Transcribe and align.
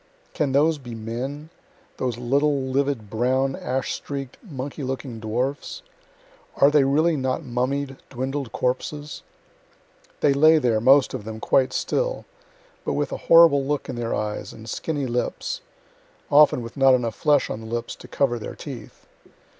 Can 0.33 0.51
those 0.51 0.79
be 0.79 0.95
men 0.95 1.51
those 1.97 2.17
little 2.17 2.59
livid 2.63 3.07
brown, 3.07 3.55
ash 3.55 3.93
streak'd, 3.93 4.35
monkey 4.41 4.81
looking 4.81 5.19
dwarfs? 5.19 5.83
are 6.55 6.71
they 6.71 6.83
really 6.83 7.15
not 7.15 7.43
mummied, 7.43 7.97
dwindled 8.09 8.51
corpses? 8.51 9.21
They 10.21 10.33
lay 10.33 10.57
there, 10.57 10.81
most 10.81 11.13
of 11.13 11.23
them, 11.23 11.39
quite 11.39 11.71
still, 11.71 12.25
but 12.83 12.93
with 12.93 13.11
a 13.11 13.17
horrible 13.29 13.63
look 13.63 13.89
in 13.89 13.95
their 13.95 14.15
eyes 14.15 14.51
and 14.53 14.67
skinny 14.67 15.05
lips 15.05 15.61
(often 16.31 16.63
with 16.63 16.75
not 16.75 16.95
enough 16.95 17.13
flesh 17.13 17.51
on 17.51 17.59
the 17.59 17.67
lips 17.67 17.95
to 17.97 18.07
cover 18.07 18.39
their 18.39 18.55
teeth.) 18.55 19.05